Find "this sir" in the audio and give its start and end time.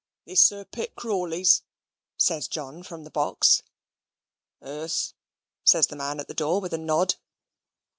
0.25-0.65